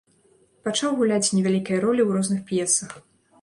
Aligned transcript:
Пачаў 0.67 0.95
гуляць 1.01 1.33
невялікія 1.35 1.77
ролі 1.85 2.01
ў 2.05 2.09
розных 2.21 2.41
п'есах. 2.49 2.99